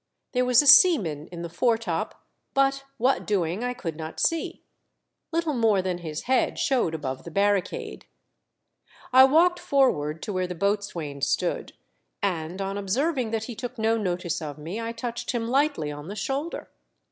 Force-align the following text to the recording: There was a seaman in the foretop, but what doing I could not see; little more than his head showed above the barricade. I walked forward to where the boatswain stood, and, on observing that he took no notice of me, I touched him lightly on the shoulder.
There 0.31 0.45
was 0.45 0.63
a 0.63 0.65
seaman 0.65 1.27
in 1.27 1.43
the 1.43 1.47
foretop, 1.47 2.15
but 2.55 2.85
what 2.97 3.27
doing 3.27 3.63
I 3.63 3.75
could 3.75 3.95
not 3.95 4.19
see; 4.19 4.63
little 5.31 5.53
more 5.53 5.83
than 5.83 5.99
his 5.99 6.23
head 6.23 6.57
showed 6.57 6.95
above 6.95 7.23
the 7.23 7.29
barricade. 7.29 8.07
I 9.13 9.25
walked 9.25 9.59
forward 9.59 10.23
to 10.23 10.33
where 10.33 10.47
the 10.47 10.55
boatswain 10.55 11.21
stood, 11.21 11.73
and, 12.19 12.59
on 12.63 12.79
observing 12.79 13.29
that 13.29 13.43
he 13.43 13.53
took 13.53 13.77
no 13.77 13.95
notice 13.95 14.41
of 14.41 14.57
me, 14.57 14.81
I 14.81 14.91
touched 14.91 15.33
him 15.33 15.47
lightly 15.47 15.91
on 15.91 16.07
the 16.07 16.15
shoulder. 16.15 16.71